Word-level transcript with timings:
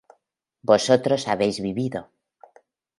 vosotros 0.71 1.27
habéis 1.27 1.59
vivido 1.67 2.01